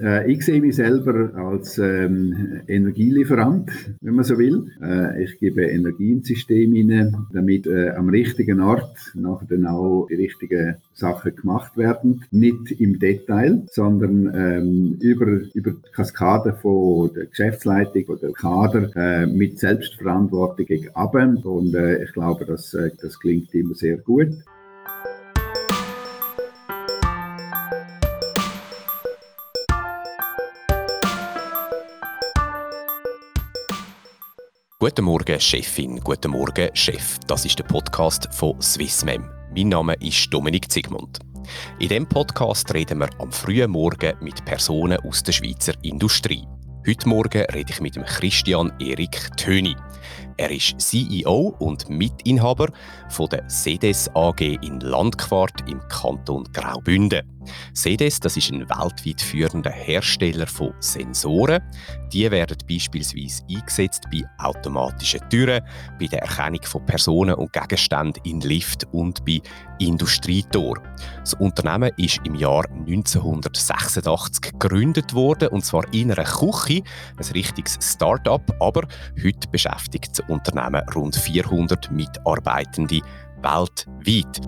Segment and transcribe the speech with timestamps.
[0.00, 3.70] Äh, ich sehe mich selber als ähm, Energielieferant,
[4.00, 4.70] wenn man so will.
[4.82, 10.06] Äh, ich gebe Energie ins System hinein, damit äh, am richtigen Ort nachher dann auch
[10.08, 12.24] die richtigen Sachen gemacht werden.
[12.32, 19.26] Nicht im Detail, sondern ähm, über, über die Kaskade von der Geschäftsleitung oder Kader äh,
[19.26, 20.88] mit Selbstverantwortung gegen.
[21.44, 24.28] Und äh, ich glaube, das, das klingt immer sehr gut.
[34.84, 35.98] Guten Morgen, Chefin.
[35.98, 37.18] Guten Morgen, Chef.
[37.26, 39.30] Das ist der Podcast von Swissmem.
[39.56, 41.20] Mein Name ist Dominik Zigmund.
[41.78, 46.46] In diesem Podcast reden wir am frühen Morgen mit Personen aus der Schweizer Industrie.
[46.86, 49.74] Heute Morgen rede ich mit Christian Erik Töni.
[50.36, 52.68] Er ist CEO und Mitinhaber
[53.08, 57.22] von der CEDES AG in Landquart im Kanton Graubünden.
[57.74, 61.62] CEDES das ist ein weltweit führender Hersteller von Sensoren.
[62.12, 65.62] Die werden beispielsweise eingesetzt bei automatischen Türen,
[65.98, 69.40] bei der Erkennung von Personen und Gegenständen in Lift und bei
[69.78, 70.78] Industrietor.
[71.20, 76.82] Das Unternehmen ist im Jahr 1986 gegründet worden und zwar in einer Küche,
[77.16, 78.82] ein richtiges Start-up, aber
[79.22, 83.00] heute beschäftigt das Unternehmen rund 400 Mitarbeitende
[83.40, 84.40] weltweit.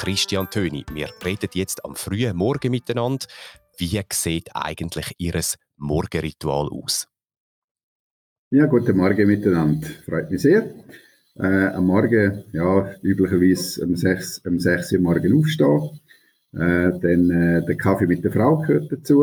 [0.00, 3.26] Christian Töni, wir reden jetzt am frühen Morgen miteinander.
[3.76, 5.38] Wie sieht eigentlich Ihr
[5.76, 7.06] Morgenritual aus?
[8.50, 9.86] Ja, guten Morgen miteinander.
[10.06, 10.72] Freut mich sehr.
[11.42, 15.98] Äh, am Morgen, ja, üblicherweise um 6, um 6 Uhr morgen aufstehen.
[16.52, 19.22] Äh, dann äh, der Kaffee mit der Frau gehört dazu.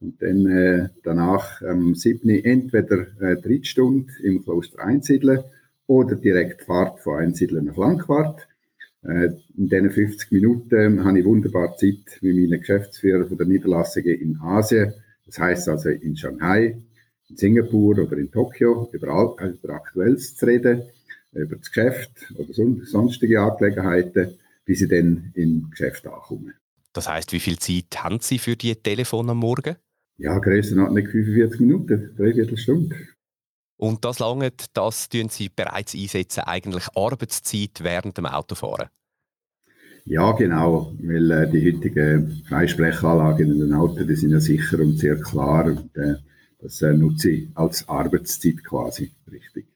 [0.00, 2.28] Und dann äh, danach am ähm, 7.
[2.28, 5.44] entweder äh, Drittstunde im Kloster Einsiedeln
[5.86, 8.48] oder direkt Fahrt von Einsiedeln nach Langquart.
[9.04, 14.20] Äh, in diesen 50 Minuten habe ich wunderbar Zeit mit meinen Geschäftsführern von der Niederlassungen
[14.20, 14.92] in Asien.
[15.26, 16.82] Das heißt also in Shanghai,
[17.28, 20.82] in Singapur oder in Tokio, überall über Aktuelles zu reden
[21.34, 22.52] über das Geschäft oder
[22.84, 26.54] sonstige Angelegenheiten, bis sie dann im Geschäft ankommen.
[26.92, 29.76] Das heißt, wie viel Zeit haben Sie für die Telefon am Morgen?
[30.16, 32.96] Ja, Grössenordnung 45 Minuten, dreiviertel Stunde.
[33.76, 38.88] Und das lange, das tun Sie bereits einsetzen, eigentlich Arbeitszeit während dem Autofahren?
[40.06, 44.98] Ja, genau, weil äh, die heutigen Freisprechanlagen in den Autos, die sind ja sicher und
[44.98, 46.16] sehr klar und äh,
[46.60, 49.66] das äh, nutze ich als Arbeitszeit quasi, richtig.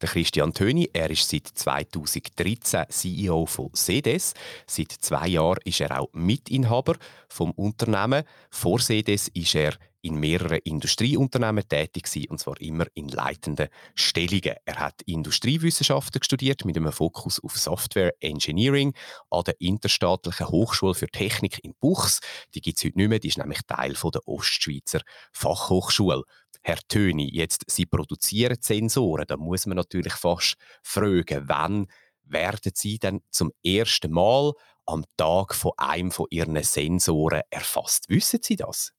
[0.00, 4.34] Der Christian Töni, er ist seit 2013 CEO von CEDES.
[4.64, 6.94] Seit zwei Jahren ist er auch Mitinhaber
[7.28, 8.22] vom Unternehmen.
[8.48, 14.54] Vor CEDES ist er in mehreren Industrieunternehmen tätig gewesen, und zwar immer in leitenden Stellungen.
[14.64, 18.94] Er hat Industriewissenschaften studiert mit einem Fokus auf Software Engineering
[19.30, 22.20] an der Interstaatlichen Hochschule für Technik in Buchs.
[22.54, 25.00] Die gibt es heute nicht mehr, die ist nämlich Teil von der Ostschweizer
[25.32, 26.22] Fachhochschule.
[26.62, 31.86] Herr Töni, jetzt Sie produzieren Sensoren, da muss man natürlich fast fragen, wann
[32.24, 34.52] werden Sie denn zum ersten Mal
[34.86, 38.08] am Tag von einem von Ihren Sensoren erfasst?
[38.08, 38.92] Wissen Sie das?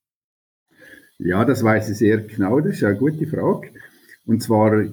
[1.18, 2.60] Ja, das weiß ich sehr genau.
[2.60, 3.70] Das ist eine gute Frage.
[4.24, 4.84] Und zwar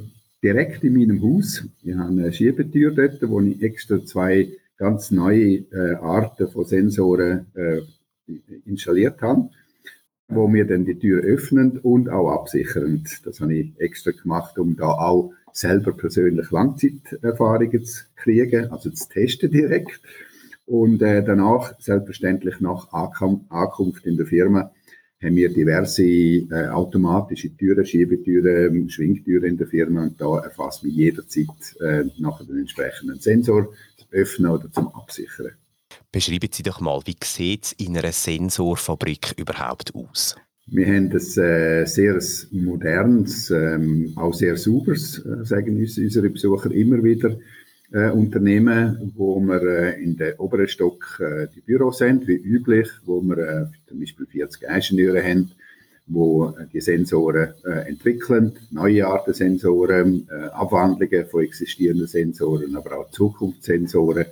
[0.44, 1.63] direkt in meinem Haus.
[1.83, 7.47] Ich habe eine Schiebetür dort, wo ich extra zwei ganz neue äh, Arten von Sensoren
[7.56, 7.81] äh,
[8.66, 9.50] installiert habe
[10.27, 13.03] wo wir dann die Tür öffnen und auch absichern.
[13.23, 19.09] Das habe ich extra gemacht, um da auch selber persönlich Langzeiterfahrungen zu kriegen, also zu
[19.09, 20.01] testen direkt.
[20.65, 24.71] Und äh, danach, selbstverständlich nach Ankunft in der Firma,
[25.23, 30.94] haben wir diverse äh, automatische Türen, Schiebetüren, Schwingtüren in der Firma und da erfasst man
[30.94, 31.47] jederzeit
[31.79, 35.53] äh, nach den entsprechenden Sensor zum Öffnen oder zum Absichern.
[36.12, 40.35] Beschreiben Sie doch mal, wie sieht es in einer Sensorfabrik überhaupt aus?
[40.69, 42.19] Wir haben ein äh, sehr
[42.51, 47.38] modernes, ähm, auch sehr sauberes, äh, sagen uns unsere Besucher immer wieder,
[47.92, 53.21] äh, Unternehmen, wo wir in den oberen Stock äh, die Büros haben, wie üblich, wo
[53.21, 55.51] wir zum Beispiel 40 Ingenieure haben,
[56.06, 57.53] wo die Sensoren
[57.86, 64.25] entwickeln, neue Arten Sensoren, Abwandlungen von existierenden Sensoren, aber auch Zukunftssensoren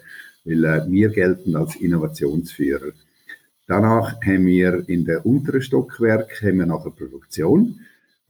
[0.45, 2.91] weil äh, wir gelten als Innovationsführer.
[3.67, 7.79] Danach haben wir in der unteren Stockwerk haben wir nachher Produktion.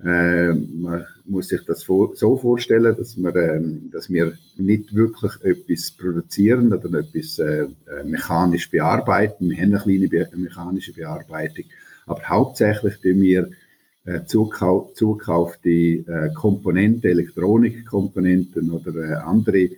[0.03, 5.91] Äh, man muss sich das so vorstellen, dass wir, äh, dass wir nicht wirklich etwas
[5.91, 9.49] produzieren oder etwas äh, äh, mechanisch bearbeiten.
[9.49, 11.65] Wir haben eine kleine be mechanische Bearbeitung,
[12.05, 13.49] aber hauptsächlich tun wir
[14.05, 19.69] äh, zukau zukaufte äh, Komponenten, Elektronikkomponenten oder äh, andere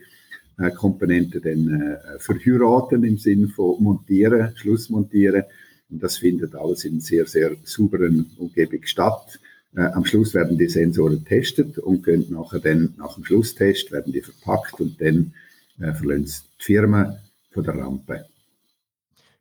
[0.57, 5.43] äh, Komponenten dann äh, verheiraten im Sinne von montieren, Schlussmontieren.
[5.89, 9.39] Und das findet alles in sehr, sehr sauberen Umgebung statt.
[9.75, 14.11] Äh, am Schluss werden die Sensoren getestet und können nachher dann, nach dem Schlusstest, werden
[14.11, 15.33] die verpackt und dann
[15.79, 17.17] äh, verlassen die Firma
[17.51, 18.25] von der Rampe.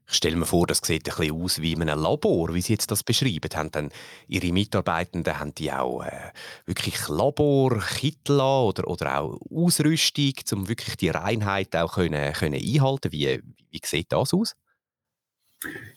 [0.09, 2.75] Ich stelle mir vor, das sieht ein bisschen aus wie in einem Labor, wie Sie
[2.75, 3.51] jetzt das beschreiben.
[3.55, 3.89] Haben dann
[4.29, 6.31] Ihre Mitarbeitenden haben die auch äh,
[6.65, 13.13] wirklich Labor, Kittel oder, oder auch Ausrüstung, um wirklich die Reinheit auch können, können einhalten
[13.13, 14.55] Wie, wie sieht das aus?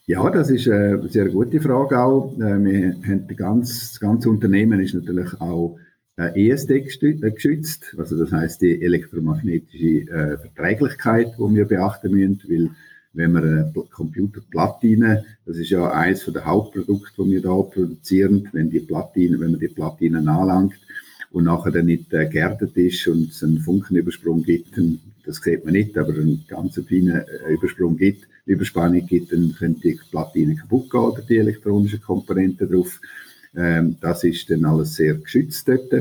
[0.06, 2.34] Ja, das ist eine sehr gute Frage auch.
[2.38, 5.78] Äh, wir haben ganz, das ganze Unternehmen ist natürlich auch
[6.18, 12.70] äh, ESD äh, geschützt, also das heißt die elektromagnetische Verträglichkeit, die wir beachten müssen, weil
[13.14, 18.70] wenn wir eine Computerplatine, das ist ja eines der Hauptprodukte, die wir da produzieren, wenn
[18.70, 20.76] die Platine, wenn man die Platinen anlangt
[21.32, 24.80] und nachher dann nicht äh, geerdet ist und es einen Funkenübersprung gibt,
[25.26, 29.82] das sieht man nicht, aber einen ganz feinen äh, Übersprung gibt, Überspannung gibt, dann könnte
[29.82, 33.00] die Platine kaputt gehen oder die elektronischen Komponenten drauf.
[33.56, 35.92] Ähm, das ist dann alles sehr geschützt dort.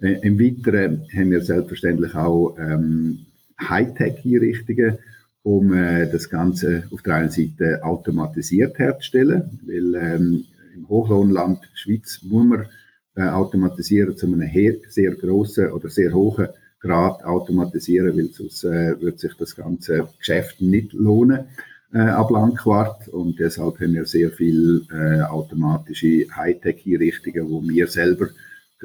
[0.00, 3.26] Äh, Im Weiteren haben wir selbstverständlich auch ähm,
[3.60, 4.98] Hightech-Einrichtungen,
[5.44, 10.44] um äh, das Ganze auf der einen Seite automatisiert herzustellen, weil ähm,
[10.74, 12.66] im Hochlohnland Schweiz muss man
[13.14, 14.50] äh, automatisieren zu einem
[14.88, 16.48] sehr großen oder sehr hohen
[16.80, 21.44] Grad automatisieren, weil sonst äh, wird sich das ganze Geschäft nicht lohnen
[21.92, 23.08] äh, ab Langquart.
[23.08, 28.28] Und deshalb haben wir sehr viel äh, automatische Hightech-Einrichtungen, wo wir selber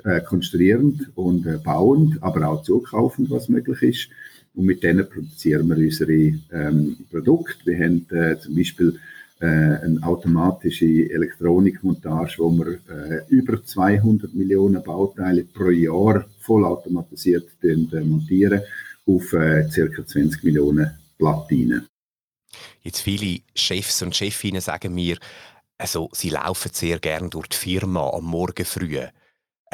[0.03, 4.09] äh, konstruieren und äh, bauen, aber auch zukaufen, was möglich ist
[4.55, 7.65] und mit denen produzieren wir unsere ähm, Produkte.
[7.65, 8.99] Wir haben äh, zum Beispiel
[9.39, 18.01] äh, eine automatische Elektronikmontage, wo wir äh, über 200 Millionen Bauteile pro Jahr vollautomatisiert äh,
[18.01, 18.61] montieren
[19.05, 20.05] auf äh, ca.
[20.05, 21.87] 20 Millionen Platinen.
[22.81, 25.17] Jetzt viele Chefs und Chefinnen sagen mir,
[25.77, 28.99] also, sie laufen sehr gern durch die Firma am Morgen früh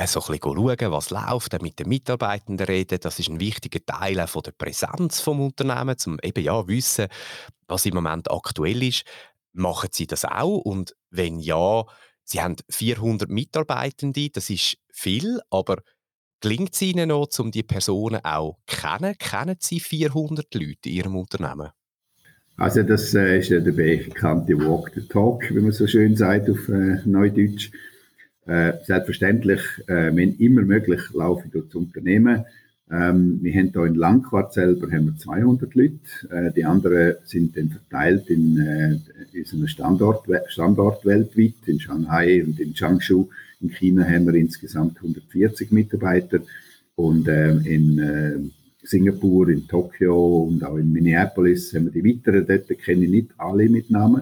[0.07, 3.00] so ein bisschen schauen, was läuft, mit den Mitarbeitenden reden.
[3.01, 7.07] Das ist ein wichtiger Teil von der Präsenz des Unternehmens, um eben ja wissen,
[7.68, 9.03] was im Moment aktuell ist.
[9.53, 10.57] Machen Sie das auch?
[10.57, 11.86] Und wenn ja,
[12.24, 15.77] Sie haben 400 Mitarbeitende, das ist viel, aber
[16.41, 19.15] gelingt es Ihnen noch, um die Personen auch kennen?
[19.18, 21.69] Kennen Sie 400 Leute in Ihrem Unternehmen?
[22.57, 26.69] Also das äh, ist der bekannte Walk the Talk, wie man so schön sagt auf
[26.69, 27.71] äh, Neudeutsch.
[28.45, 32.45] Äh, selbstverständlich, äh, wenn immer möglich, laufe ich durch das Unternehmen.
[32.92, 35.97] Ähm, wir haben hier in Langquart selber haben wir 200 Leute.
[36.30, 41.56] Äh, die anderen sind dann verteilt in, äh, unserem Standort, Standort weltweit.
[41.65, 43.30] In Shanghai und in Changshu
[43.62, 46.39] in China haben wir insgesamt 140 Mitarbeiter.
[46.95, 48.38] Und äh, in äh,
[48.83, 52.45] Singapur, in Tokio und auch in Minneapolis haben wir die weiteren.
[52.45, 54.21] Dort kenne ich nicht alle mit Namen.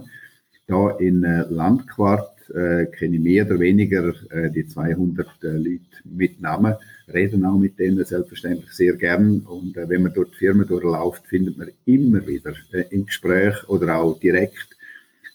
[0.67, 6.41] Da in äh, Landquart äh, kenne mehr oder weniger äh, die 200 äh, Leute mit
[6.41, 6.75] Namen,
[7.13, 11.25] reden auch mit denen selbstverständlich sehr gern und äh, wenn man dort die Firma durchläuft,
[11.27, 14.77] findet man immer wieder äh, im Gespräch oder auch direkt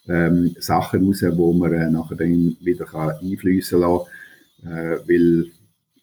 [0.09, 4.07] ähm, Sachen raus, wo man äh, nachher dann wieder kann einfließen lassen
[4.63, 5.45] kann, weil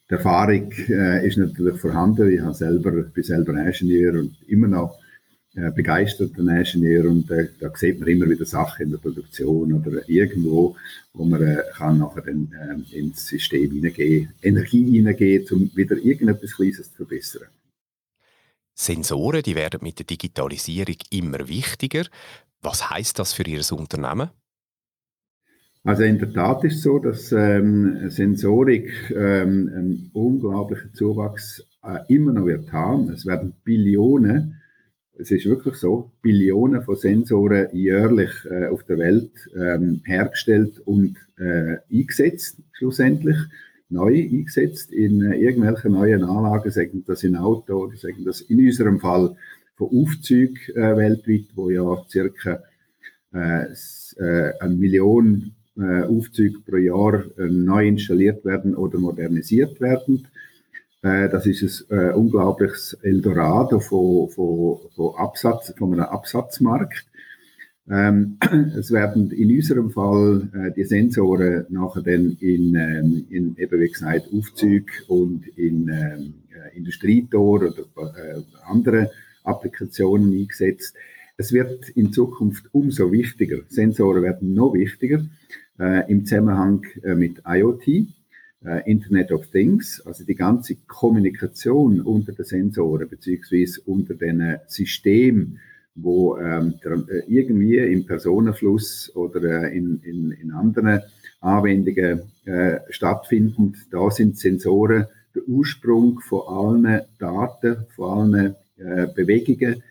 [0.08, 2.32] die Erfahrung ist natürlich vorhanden.
[2.32, 5.00] Ich habe selber, bin selber Ingenieur und immer noch
[5.56, 10.08] äh, begeisterten Ingenieur und äh, da sieht man immer wieder Sachen in der Produktion oder
[10.10, 10.76] irgendwo,
[11.14, 12.52] wo man äh, kann nachher dann
[12.92, 17.48] äh, ins System hineingehen, Energie hineingehen, um wieder irgendetwas Kleines zu verbessern.
[18.74, 22.04] Sensoren, die werden mit der Digitalisierung immer wichtiger.
[22.62, 24.32] Was heißt das für Ihr Unternehmen?
[25.86, 32.00] Also in der Tat ist es so, dass ähm, Sensorik ähm, einen unglaublichen Zuwachs äh,
[32.14, 33.10] immer noch wird haben.
[33.10, 34.60] Es werden Billionen
[35.18, 41.18] es ist wirklich so, Billionen von Sensoren jährlich äh, auf der Welt ähm, hergestellt und
[41.38, 43.38] äh, eingesetzt, schlussendlich
[43.90, 48.60] neu eingesetzt in äh, irgendwelchen neuen Anlagen, sagen das in Auto oder sagen das in
[48.60, 49.36] unserem Fall
[49.76, 52.64] von Aufzügen äh, weltweit, wo ja circa
[53.34, 53.66] äh,
[54.18, 60.28] äh, eine Million äh, Aufzüge pro Jahr äh, neu installiert werden oder modernisiert werden.
[61.06, 67.06] Äh, das ist ein äh, unglaubliches Eldorado von, von, von, Absatz, von einem Absatzmarkt.
[67.88, 68.40] Ähm,
[68.76, 73.88] es werden in unserem Fall äh, die Sensoren nachher dann in, ähm, in eben wie
[73.88, 79.12] gesagt, Aufzüge und in ähm, äh, Industrietor oder äh, andere
[79.44, 80.96] Applikationen eingesetzt.
[81.38, 83.58] Es wird in Zukunft umso wichtiger.
[83.70, 85.24] Sensoren werden noch wichtiger,
[85.80, 88.08] äh, im Zusammenhang äh, mit IoT,
[88.86, 95.60] Internet of Things, also die ganze Kommunikation unter den Sensoren beziehungsweise unter den Systemen,
[95.96, 101.02] wo ähm, äh, irgendwie im Personenfluss oder äh, in, in, in anderen
[101.40, 103.76] Anwendungen äh, stattfinden.
[103.92, 109.84] Da sind Sensoren der Ursprung von allen Daten, von allen äh, Bewegungen,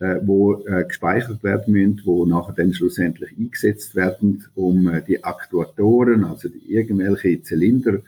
[0.00, 5.24] äh, wo äh, gespeichert werden müssen, wo nachher dann schlussendlich eingesetzt werden, um äh, die
[5.24, 8.00] Aktuatoren, also die irgendwelche Zylinder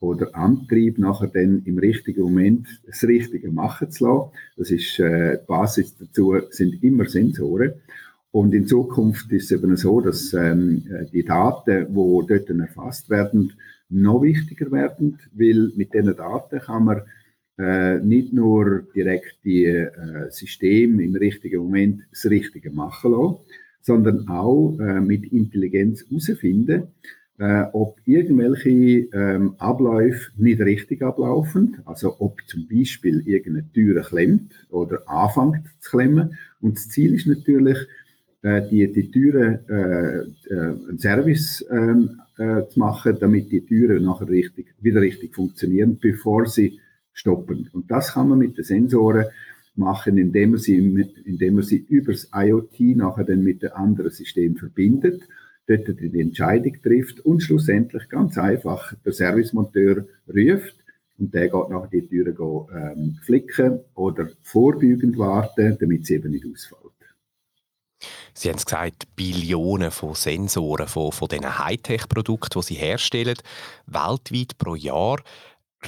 [0.00, 4.30] oder Antrieb nachher dann im richtigen Moment das Richtige machen zu lassen.
[4.56, 7.72] Das ist äh, die Basis dazu sind immer Sensoren.
[8.30, 13.54] Und in Zukunft ist es eben so, dass ähm, die Daten, die dort erfasst werden,
[13.88, 17.02] noch wichtiger werden, weil mit diesen Daten kann man
[17.58, 19.90] äh, nicht nur direkt die äh,
[20.30, 23.36] Systeme im richtigen Moment das Richtige machen lassen,
[23.80, 26.88] sondern auch äh, mit Intelligenz herausfinden,
[27.38, 34.52] äh, ob irgendwelche ähm, Abläufe nicht richtig ablaufen, also ob zum Beispiel irgendeine Tür klemmt
[34.70, 36.36] oder anfängt zu klemmen.
[36.60, 37.78] Und das Ziel ist natürlich,
[38.42, 44.04] äh, die, die Türen äh, äh, einen Service ähm, äh, zu machen, damit die Türen
[44.04, 46.80] nachher richtig, wieder richtig funktionieren, bevor sie
[47.18, 47.68] stoppen.
[47.72, 49.26] Und das kann man mit den Sensoren
[49.74, 50.76] machen, indem man sie,
[51.24, 55.22] indem man sie übers IoT nachher dann mit dem anderen System verbindet,
[55.66, 60.76] dort die Entscheidung trifft und schlussendlich ganz einfach der Servicemonteur ruft
[61.18, 66.46] und der geht nachher die Türen ähm, flicken oder vorbeugend warten, damit sie eben nicht
[66.46, 66.88] ausfallen.
[68.32, 73.36] Sie haben es gesagt, Billionen von Sensoren, von, von diesen Hightech-Produkten, die Sie herstellen,
[73.86, 75.20] weltweit pro Jahr.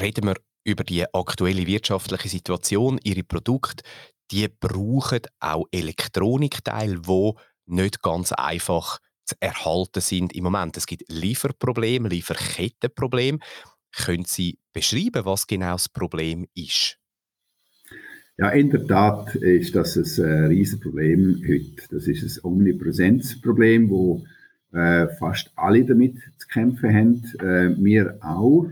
[0.00, 2.98] Reden wir über die aktuelle wirtschaftliche Situation.
[3.02, 3.82] Ihre Produkte,
[4.30, 7.32] die brauchen auch Elektronikteile, die
[7.66, 10.76] nicht ganz einfach zu erhalten sind im Moment.
[10.76, 13.38] Es gibt Lieferprobleme, Lieferkettenprobleme.
[13.96, 16.96] Können Sie beschreiben, was genau das Problem ist?
[18.38, 21.82] Ja, in der Tat ist das ein äh, Riesenproblem heute.
[21.90, 24.24] Das ist ein Omnipräsenzproblem, wo
[24.72, 27.24] äh, fast alle damit zu kämpfen haben.
[27.40, 28.70] Äh, wir auch.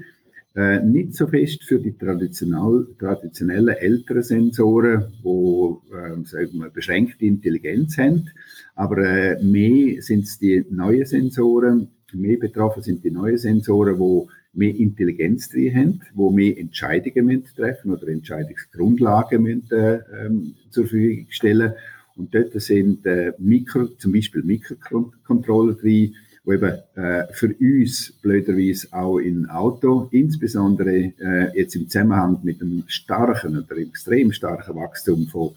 [0.59, 7.27] Äh, nicht so fest für die traditionell, traditionellen älteren Sensoren, die äh, sagen wir, beschränkte
[7.27, 8.29] Intelligenz haben.
[8.75, 14.27] Aber äh, mehr sind es die neuen Sensoren, mehr betroffen sind die neuen Sensoren, die
[14.53, 21.27] mehr Intelligenz drin haben, wo mehr Entscheidungen treffen oder Entscheidungsgrundlagen müssen, äh, ähm, zur Verfügung
[21.29, 21.75] stellen.
[22.17, 26.17] Und dort sind äh, Mikro, zum Beispiel Mikrocontroller drin,
[26.49, 32.63] wo eben äh, für uns blöderweise auch in Auto, insbesondere äh, jetzt im Zusammenhang mit
[32.63, 35.51] einem starken oder extrem starken Wachstum von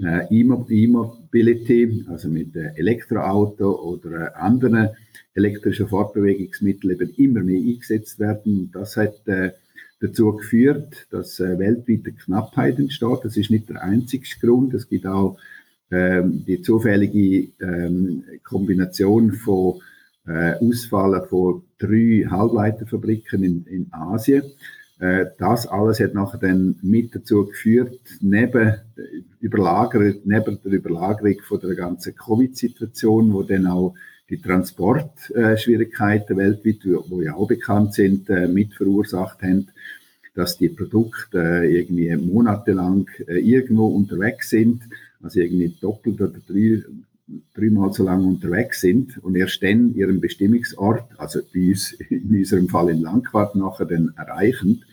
[0.00, 4.90] äh, E-Mobility, also mit äh, Elektroauto oder äh, anderen
[5.34, 8.70] elektrische Fortbewegungsmittel eben immer mehr eingesetzt werden.
[8.72, 9.14] Das hat
[10.00, 13.20] dazu geführt, dass weltweite Knappheit entsteht.
[13.22, 14.74] Das ist nicht der einzige Grund.
[14.74, 15.38] Es gibt auch
[15.92, 19.80] ähm, die zufällige ähm, Kombination von
[20.28, 24.42] äh, Ausfallen von drei Halbleiterfabriken in, in Asien.
[25.00, 28.74] Äh, das alles hat nachher dann mit dazu geführt, neben,
[29.40, 33.94] überlagert, neben der Überlagerung von der ganzen Covid-Situation, wo dann auch
[34.28, 39.68] die Transportschwierigkeiten weltweit, wo ja auch bekannt sind, äh, mit verursacht haben,
[40.34, 44.82] dass die Produkte äh, irgendwie monatelang äh, irgendwo unterwegs sind,
[45.22, 46.82] also irgendwie doppelt oder drei,
[47.54, 52.68] dreimal so lange unterwegs sind und erst dann ihren Bestimmungsort, also bei uns in unserem
[52.68, 54.84] Fall in Langquart nachher dann erreichen.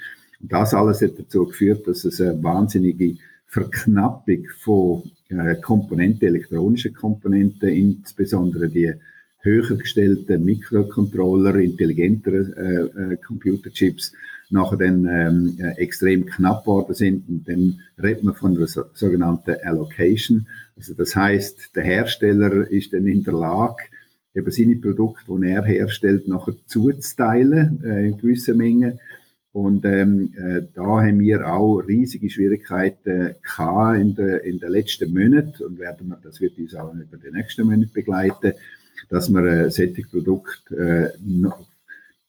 [0.42, 3.16] Und das alles hat dazu geführt, dass es eine wahnsinnige
[3.48, 8.94] Verknappung von äh, Komponenten, elektronischen Komponenten, insbesondere die
[9.40, 14.12] höher gestellte Mikrocontroller, intelligentere äh, äh, Computerchips
[14.50, 17.28] nachher dann ähm, äh, extrem knapp worden sind.
[17.28, 20.48] Und dann redet man von einer so, sogenannten Allocation.
[20.78, 23.84] Also das heißt, der Hersteller ist dann in der Lage,
[24.34, 29.00] eben seine Produkte, die er herstellt, nachher zuzuteilen äh, in gewisser Menge.
[29.54, 35.14] Und ähm, äh, da haben wir auch riesige Schwierigkeiten gehabt in den in der letzten
[35.14, 38.52] Monaten und werden wir, das wird uns auch über die nächsten Monate begleiten,
[39.10, 41.18] dass man äh, solche Produkte äh,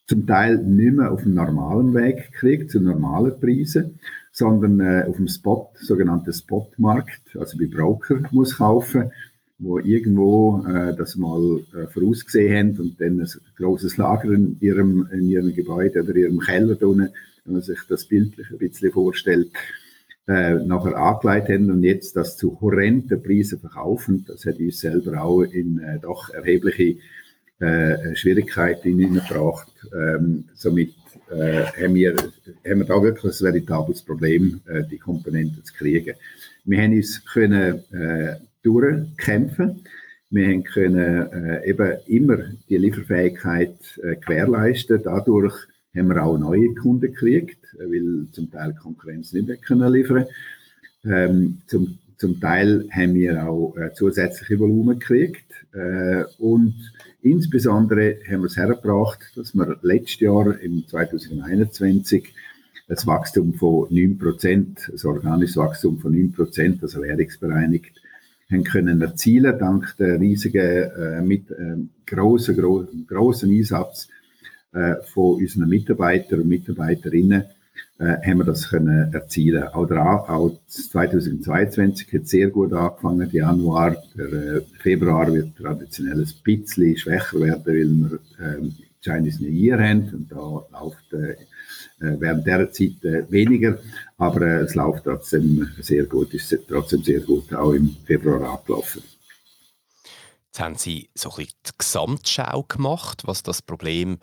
[0.07, 3.99] zum Teil nicht mehr auf dem normalen Weg kriegt, zu normalen Preisen,
[4.33, 9.11] sondern äh, auf dem Spot, sogenannten Spotmarkt, also bei Broker muss kaufen,
[9.59, 15.09] wo irgendwo äh, das mal äh, vorausgesehen haben und dann ein großes Lager in ihrem,
[15.11, 17.11] in ihrem Gebäude oder ihrem Keller drinnen,
[17.45, 19.51] wenn man sich das bildlich ein bisschen vorstellt,
[20.29, 24.25] äh, nachher angelegt haben und jetzt das zu horrenden Preisen verkaufen.
[24.27, 26.99] Das hat uns selber auch in äh, doch erhebliche
[27.59, 29.73] äh, Schwierigkeiten hineingebracht.
[29.95, 30.95] Ähm, somit
[31.31, 36.15] äh, haben, wir, haben wir da wirklich ein veritables Problem, äh, die Komponenten zu kriegen.
[36.65, 39.85] Wir haben uns können äh, durchkämpfen.
[40.31, 45.01] Wir haben können äh, eben immer die Lieferfähigkeit äh, gewährleisten.
[45.03, 45.55] Dadurch
[45.97, 50.27] haben wir auch neue Kunden gekriegt, äh, weil zum Teil Konkurrenz nicht mehr können liefern.
[51.05, 56.75] Ähm, zum, zum Teil haben wir auch äh, zusätzliche Volumen gekriegt äh, und
[57.23, 62.35] insbesondere haben wir es hergebracht, dass wir letztes Jahr im 2021
[62.89, 68.01] ein Wachstum von 9%, ein organisches Wachstum von 9%, also währungsbereinigt,
[68.51, 74.09] haben können erzielen dank der riesigen, äh, mit äh, grossen, gro grossen Einsatz
[74.73, 77.45] äh, von unseren Mitarbeitern und Mitarbeiterinnen
[77.99, 79.63] äh, haben wir das können erzielen.
[79.69, 83.97] Auch, der, auch 2022 hat sehr gut angefangen, der Januar.
[84.17, 89.79] Der äh, Februar wird traditionell ein bisschen schwächer werden, weil wir äh, Chinese New Year
[89.79, 91.37] haben und da läuft äh,
[92.01, 93.79] äh, während dieser Zeit äh, weniger,
[94.19, 99.03] aber äh, es läuft trotzdem sehr gut, ist trotzdem sehr gut auch im Februar abgelaufen.
[100.47, 104.19] Jetzt haben Sie so ein bisschen die Gesamtschau gemacht, was das Problem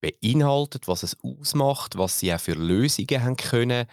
[0.00, 3.86] beinhaltet, was es ausmacht, was Sie auch für Lösungen haben können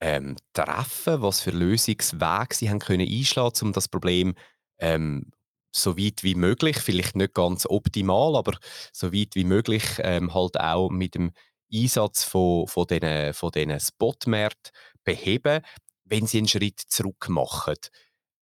[0.00, 4.34] ähm, treffen, was für Lösungswege Sie haben können einschlagen, um das Problem
[4.78, 5.30] ähm,
[5.74, 8.56] so weit wie möglich, vielleicht nicht ganz optimal, aber
[8.92, 11.32] so weit wie möglich ähm, halt auch mit dem
[11.72, 14.72] Einsatz von, von diesen, von diesen Spotmärkten
[15.02, 15.62] beheben,
[16.04, 17.76] wenn sie einen Schritt zurück machen.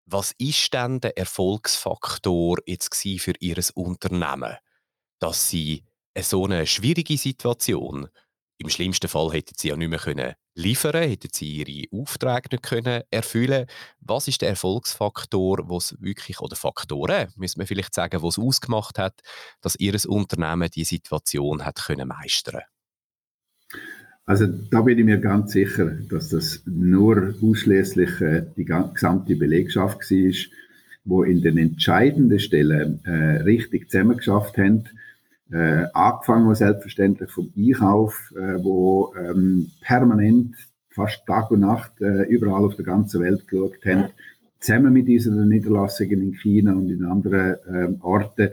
[0.05, 4.55] Was ist denn der Erfolgsfaktor jetzt für Ihr Unternehmen,
[5.19, 5.83] dass Sie
[6.23, 8.09] so eine schwierige Situation
[8.61, 12.63] im schlimmsten Fall hätten sie ja nicht mehr können liefern, hätten sie ihre Aufträge nicht
[12.63, 13.67] können erfüllen.
[14.01, 19.21] Was ist der Erfolgsfaktor, was wirklich oder Faktoren, müssen wir vielleicht sagen, was ausgemacht hat,
[19.61, 22.63] dass ihr Unternehmen die Situation hat können meistern?
[24.25, 30.11] Also da bin ich mir ganz sicher, dass das nur ausschließlich äh, die gesamte Belegschaft
[30.11, 30.33] war,
[31.05, 34.89] wo in den entscheidenden Stellen äh, richtig zusammengeschafft haben.
[35.51, 40.55] Äh, angefangen selbstverständlich vom Einkauf, äh, wo ähm, permanent
[40.89, 44.09] fast Tag und Nacht äh, überall auf der ganzen Welt geschaut haben,
[44.59, 48.49] zusammen mit unseren Niederlassungen in China und in anderen äh, Orten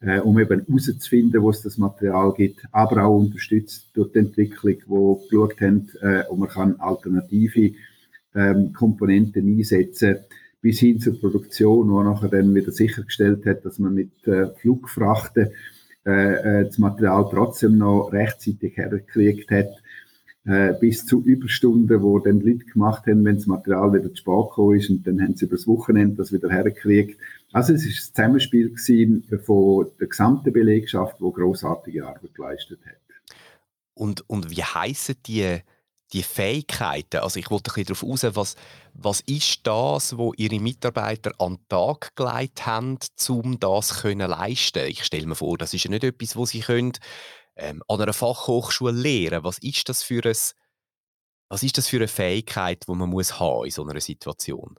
[0.00, 4.76] äh, um eben herauszufinden, wo es das Material gibt, aber auch unterstützt durch die Entwicklung,
[4.86, 7.72] wo geschaut haben, äh, ob man kann alternative
[8.34, 10.18] ähm, Komponenten einsetzen
[10.60, 15.50] bis hin zur Produktion, wo nachher dann wieder sichergestellt hat, dass man mit äh, Flugfrachten
[16.06, 19.70] äh, äh das Material trotzdem noch rechtzeitig hergekriegt hat
[20.46, 24.48] äh, bis zu Überstunden, wo dann Leute gemacht haben, wenn das Material wieder zu spät
[24.48, 27.20] gekommen ist und dann haben sie übers Wochenende das wieder hergekriegt.
[27.52, 28.74] Also es ist ein Zusammenspiel
[29.44, 32.94] von der gesamten Belegschaft, die großartige Arbeit geleistet hat.
[33.94, 35.60] Und, und wie heißen die,
[36.12, 37.18] die Fähigkeiten?
[37.18, 38.56] Also ich wollte ein bisschen darauf raus, was,
[38.94, 44.86] was ist das, wo Ihre Mitarbeiter an den Tag gelegt haben, um das zu leisten?
[44.86, 46.92] Ich stelle mir vor, das ist ja nicht etwas, was Sie können
[47.56, 49.44] ähm, an einer Fachhochschule lehren?
[49.44, 50.36] Was ist das für ein,
[51.48, 54.76] was ist das für eine Fähigkeit, die man muss haben in so einer Situation?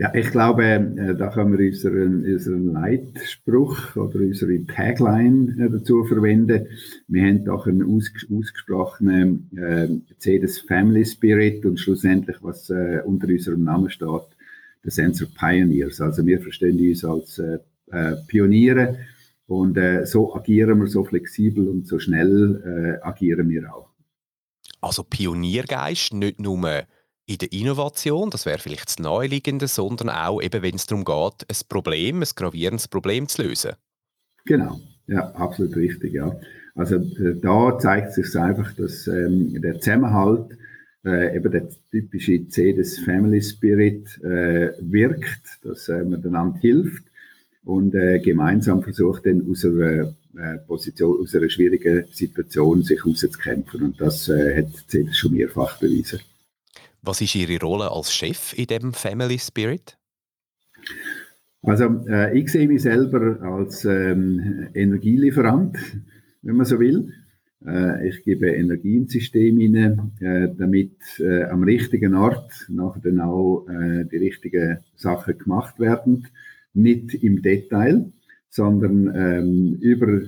[0.00, 6.04] Ja, ich glaube, äh, da können wir unseren, unseren Leitspruch oder unsere Tagline äh, dazu
[6.04, 6.68] verwenden.
[7.06, 13.28] Wir haben doch einen aus, ausgesprochenen äh, Mercedes Family Spirit und schlussendlich, was äh, unter
[13.28, 14.22] unserem Namen steht,
[14.82, 16.00] der Sensor Pioneers.
[16.00, 17.58] Also wir verstehen uns als äh,
[17.90, 19.00] äh Pioniere
[19.48, 23.88] und so agieren wir, so flexibel und so schnell agieren wir auch.
[24.80, 26.84] Also Pioniergeist, nicht nur
[27.30, 31.48] in der Innovation, das wäre vielleicht das Naheliegende, sondern auch eben, wenn es darum geht,
[31.48, 33.72] ein Problem, ein gravierendes Problem zu lösen.
[34.46, 36.34] Genau, ja, absolut richtig, ja.
[36.74, 40.56] Also äh, da zeigt sich einfach, dass ähm, der Zusammenhalt,
[41.04, 47.04] äh, eben der typische C des Family Spirit äh, wirkt, dass äh, man einander hilft
[47.64, 53.82] und äh, gemeinsam versucht dann aus einer äh, Position, aus einer schwierigen Situation sich rauszukämpfen.
[53.82, 56.20] Und das hat CEDES schon mehrfach bewiesen.
[57.02, 59.96] Was ist Ihre Rolle als Chef in dem Family Spirit?
[61.62, 65.76] Also äh, ich sehe mich selber als ähm, Energielieferant,
[66.42, 67.12] wenn man so will.
[67.66, 73.20] Äh, ich gebe Energie ins System hinein, äh, damit äh, am richtigen Ort nachher dann
[73.20, 76.26] auch äh, die richtigen Sachen gemacht werden
[76.74, 78.12] nicht im Detail,
[78.48, 80.22] sondern ähm, über,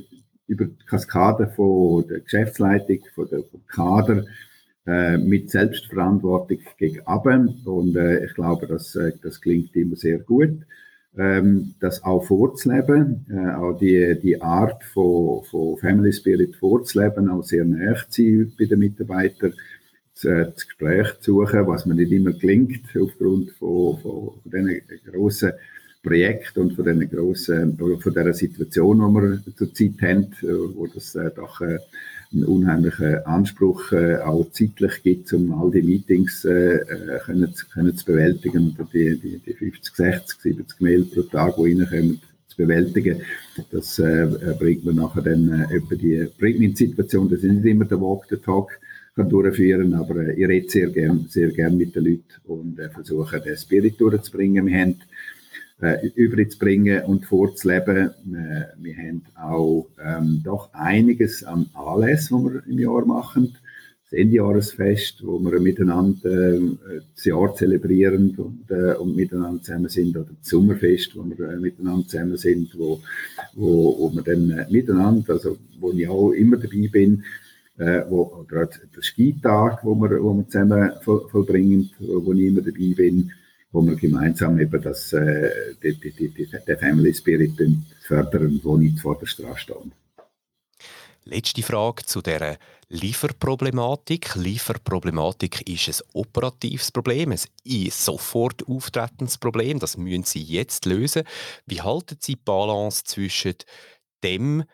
[0.47, 4.25] über die Kaskade von der Geschäftsleitung, von der vom Kader,
[4.87, 7.67] äh, mit Selbstverantwortung gegen Abend.
[7.67, 10.59] Und äh, ich glaube, das, äh, das klingt immer sehr gut.
[11.17, 17.43] ähm, das auch vorzuleben, äh, auch die, die Art von, von Family Spirit vorzuleben, auch
[17.43, 19.53] sehr näher zu sein bei den Mitarbeitern,
[20.15, 24.81] das, das Gespräch zu suchen, was mir nicht immer gelingt aufgrund von, von, von diesen
[25.11, 25.53] grossen
[26.03, 31.31] Projekten und von grossen, von dieser Situation, die wir zurzeit haben, äh, wo das äh,
[31.35, 31.79] doch äh,
[32.33, 37.67] einen unheimlichen Anspruch äh, auch zeitlich gibt, um all die Meetings äh, äh können, zu,
[37.69, 42.57] können zu bewältigen die, die, die 50, 60, 70 Mail pro Tag, die reinkommen, zu
[42.57, 43.23] bewältigen.
[43.71, 44.27] Das äh,
[44.59, 47.85] bringt man nachher dann äh, die, bringt mich in die Situation, dass ich nicht immer
[47.85, 48.71] den Walk the Talk
[49.15, 52.89] kann durchführen, aber äh, ich rede sehr gern, sehr gern mit den Leuten und äh,
[52.89, 54.67] versuche den Spirit durchzubringen.
[54.67, 54.97] Wir haben
[55.83, 58.11] äh, überzubringen und vorzuleben.
[58.33, 63.57] Äh, wir haben auch ähm, doch einiges an Anlässen, die wir im Jahr machen.
[64.05, 66.61] Das Endjahresfest, wo wir miteinander äh,
[67.17, 71.57] das Jahr zelebrieren und, äh, und miteinander zusammen sind, oder das Sommerfest, wo wir äh,
[71.57, 73.01] miteinander zusammen sind, wo,
[73.55, 77.25] wo, wo wir dann äh, miteinander, also wo ich auch immer dabei bin,
[77.79, 82.61] äh, wo, oder der Skitag, wo wir, wo wir zusammen voll, vollbringen, wo ich immer
[82.61, 83.33] dabei bin,
[83.73, 87.53] wo wir gemeinsam eben das, äh, die, die, die, den Family Spirit
[88.07, 89.93] fördern, wo nicht vor der Straße stehen.
[91.25, 92.59] Letzte Frage zu der
[92.89, 94.35] Lieferproblematik.
[94.35, 99.79] Lieferproblematik ist ein operatives Problem, ein sofort auftretendes Problem.
[99.79, 101.23] Das müssen Sie jetzt lösen.
[101.65, 103.55] Wie halten Sie die Balance zwischen
[104.25, 104.65] dem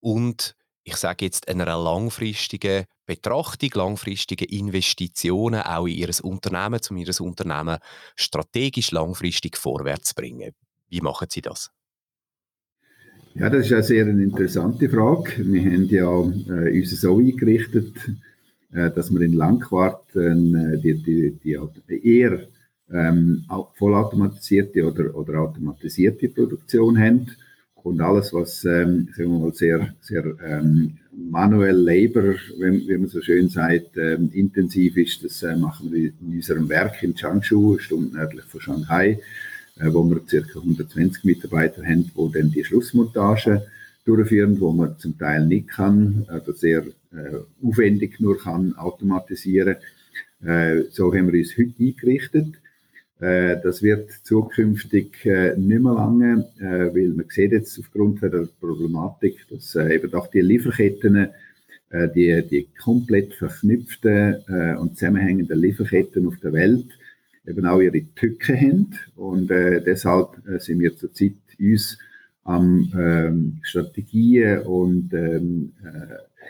[0.00, 0.56] und
[0.88, 7.78] ich sage jetzt, einer langfristigen Betrachtung, langfristigen Investitionen auch in ihr Unternehmen, um ihr Unternehmen
[8.16, 10.52] strategisch langfristig vorwärts zu bringen.
[10.88, 11.70] Wie machen Sie das?
[13.34, 15.32] Ja, das ist eine sehr interessante Frage.
[15.38, 17.94] Wir haben ja äh, uns so eingerichtet,
[18.72, 20.34] äh, dass wir in Langquart äh,
[20.82, 22.48] die, die, die eher
[22.90, 27.30] ähm, vollautomatisierte oder, oder automatisierte Produktion haben
[27.84, 33.08] und alles, was ähm, sagen wir mal, sehr, sehr ähm, manuell Labor, wenn, wie man
[33.08, 37.72] so schön sagt, ähm, intensiv ist, das äh, machen wir in unserem Werk in Changshu,
[37.72, 39.20] eine Stunde nördlich von Shanghai,
[39.78, 40.58] äh, wo wir ca.
[40.58, 43.66] 120 Mitarbeiter haben, wo dann die Schlussmontage
[44.04, 49.76] durchführen, wo man zum Teil nicht kann, also sehr äh, aufwendig nur kann automatisieren.
[50.44, 52.54] Äh, so haben wir uns heute eingerichtet.
[53.20, 58.48] Äh, das wird zukünftig äh, nicht mehr lange, äh, weil man sieht jetzt aufgrund der
[58.60, 61.28] Problematik, dass eben auch die Lieferketten,
[62.14, 64.44] die, die komplett verknüpften
[64.78, 66.84] und zusammenhängenden Lieferketten auf der Welt
[67.46, 68.90] eben auch ihre Tücke haben.
[69.16, 71.98] Und deshalb sind wir zurzeit uns
[72.44, 75.72] am ähm, Strategien und ähm,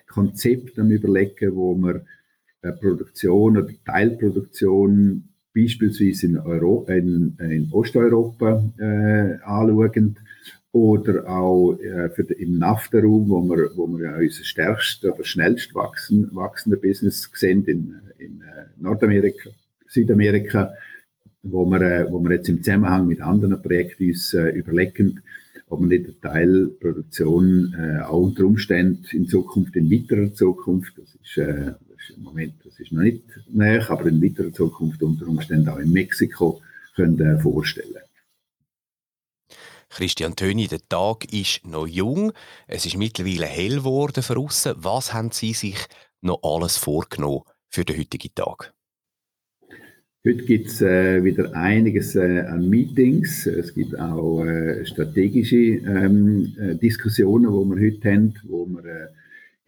[0.09, 2.03] Konzept am überlegen, wo wir
[2.81, 10.17] Produktion oder Teilproduktion beispielsweise in, Euro, in, in Osteuropa äh, anschauen
[10.73, 15.25] oder auch äh, für den, im NAFTA-Raum, wo wir, wo wir ja unser stärkstes oder
[15.25, 19.51] schnellst wachsen, wachsende Business sehen in, in äh, Nordamerika,
[19.87, 20.73] Südamerika,
[21.43, 25.23] wo wir, äh, wo wir jetzt im Zusammenhang mit anderen Projekten uns äh, überlegen,
[25.71, 31.15] ob man nicht eine Teilproduktion äh, auch unter Umständen in Zukunft, in weiterer Zukunft, das
[31.15, 31.39] ist
[32.11, 35.93] im Moment, das ist noch nicht näher, aber in weiterer Zukunft unter Umständen auch in
[35.93, 36.61] Mexiko
[36.95, 38.03] können vorstellen.
[39.91, 42.33] Christian Töni, der Tag ist noch jung.
[42.67, 44.75] Es ist mittlerweile hell geworden für aussen.
[44.77, 45.79] Was haben Sie sich
[46.21, 48.75] noch alles vorgenommen für den heutigen Tag?
[50.27, 53.47] Heute gibt es äh, wieder einiges äh, an Meetings.
[53.47, 59.07] Es gibt auch äh, strategische ähm, äh, Diskussionen, die wir heute haben, wo wir äh,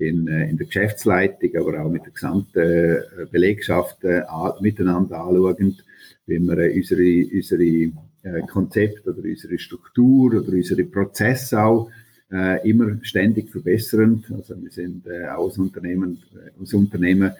[0.01, 4.23] in, äh, in der Geschäftsleitung, aber auch mit der gesamten äh, Belegschaft äh,
[4.61, 5.79] miteinander anschauen,
[6.27, 7.93] wie wir unsere, unsere
[8.47, 11.91] Konzepte oder unsere Struktur oder unsere Prozesse auch
[12.31, 14.25] äh, immer ständig verbessern.
[14.33, 17.33] Also wir sind äh, auch als Unternehmen, äh, als Unternehmen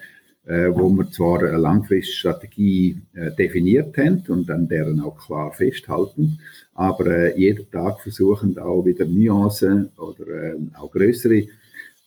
[0.43, 5.51] äh, wo wir zwar eine langfristige Strategie äh, definiert haben und an deren auch klar
[5.51, 6.39] festhalten,
[6.73, 11.45] aber äh, jeden Tag versuchen auch wieder Nuancen oder auch größere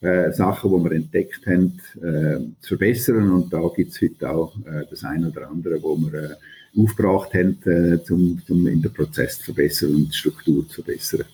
[0.04, 3.30] äh, Sachen, die wir entdeckt haben, äh, zu verbessern.
[3.30, 6.36] Und da gibt es heute auch äh, das eine oder andere, wo wir äh,
[6.80, 11.24] aufgebracht haben, äh, um, um in den Prozess zu verbessern und die Struktur zu verbessern.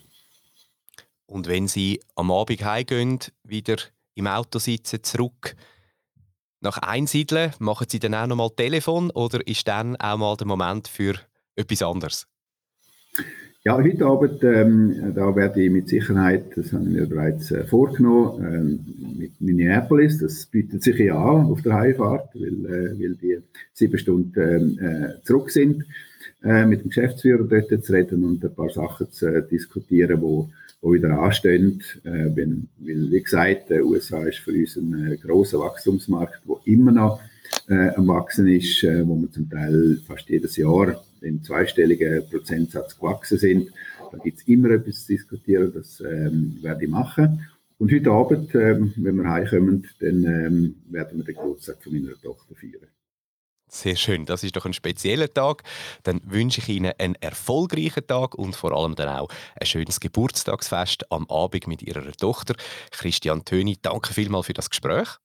[1.27, 3.77] Und wenn Sie am Abend heimgehen, wieder
[4.15, 5.55] im Auto sitzen, zurück
[6.61, 10.47] nach Einsiedeln, machen Sie dann auch noch mal Telefon oder ist dann auch mal der
[10.47, 11.15] Moment für
[11.55, 12.27] etwas anderes?
[13.63, 17.65] Ja, heute Abend, ähm, da werde ich mit Sicherheit, das habe ich mir bereits äh,
[17.65, 23.17] vorgenommen, ähm, mit Minneapolis, das bietet sich ja an auf der Heimfahrt, weil, äh, weil
[23.17, 23.39] die
[23.75, 25.85] sieben Stunden ähm, äh, zurück sind.
[26.43, 30.49] äh, mit dem Geschäftsführer dort zu reden und ein paar Sachen zu äh, diskutieren, wo,
[30.81, 31.83] wo wieder anstehen.
[32.05, 36.61] Äh, wenn, weil, wie gesagt, der USA ist für uns ein äh, großer Wachstumsmarkt, wo
[36.65, 37.21] immer noch
[37.69, 42.99] äh, am Wachsen ist, äh, wo wir zum Teil fast jedes Jahr in zweistelligen Prozentsatz
[42.99, 43.71] gewachsen sind.
[44.11, 47.47] Da gibt es immer etwas zu diskutieren, das ähm, werde ich machen.
[47.79, 52.21] Und heute Abend, ähm, wenn wir heimkommen, dann ähm, werden wir den Geburtstag von meiner
[52.21, 52.89] Tochter feiern.
[53.73, 55.63] Sehr schön, das ist doch ein spezieller Tag.
[56.03, 61.11] Dann wünsche ich Ihnen einen erfolgreichen Tag und vor allem dann auch ein schönes Geburtstagsfest
[61.13, 62.55] am Abend mit Ihrer Tochter.
[62.91, 65.19] Christian Töni, danke vielmals für das Gespräch.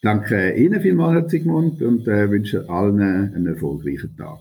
[0.00, 4.38] Danke Ihnen vielmals, Herr Zygmunt, und äh, wünsche allen einen erfolgreichen Tag.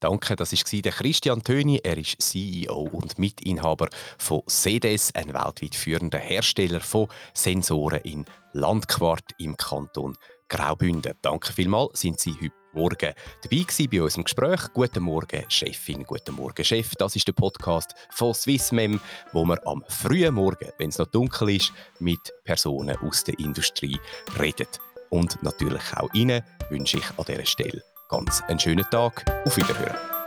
[0.00, 1.80] Danke, das war Christian Töni.
[1.82, 9.32] Er ist CEO und Mitinhaber von CDS, ein weltweit führender Hersteller von Sensoren in Landquart
[9.38, 10.14] im Kanton
[10.48, 11.14] Graubünden.
[11.20, 13.12] Danke vielmals, sind Sie heute Morgen
[13.42, 14.60] dabei gewesen bei unserem Gespräch.
[14.72, 16.94] Guten Morgen, Chefin, guten Morgen, Chef.
[16.96, 19.00] Das ist der Podcast von Swissmem,
[19.32, 23.98] wo wir am frühen Morgen, wenn es noch dunkel ist, mit Personen aus der Industrie
[24.38, 24.68] reden.
[25.10, 29.24] Und natürlich auch Ihnen wünsche ich an dieser Stelle ganz einen schönen Tag.
[29.44, 30.17] Auf Wiederhören.